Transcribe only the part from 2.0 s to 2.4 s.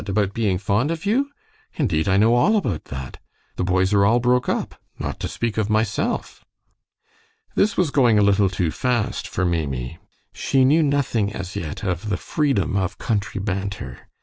I know